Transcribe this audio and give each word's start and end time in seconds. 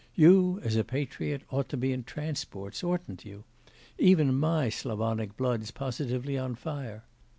You, 0.15 0.59
as 0.63 0.75
a 0.75 0.83
patriot, 0.83 1.43
ought 1.51 1.69
to 1.69 1.77
be 1.77 1.93
in 1.93 2.03
transports, 2.03 2.83
oughtn't 2.83 3.23
you? 3.23 3.43
Even 3.99 4.33
my 4.33 4.69
Slavonic 4.69 5.37
blood's 5.37 5.69
positively 5.69 6.39
on 6.39 6.55
fire! 6.55 7.03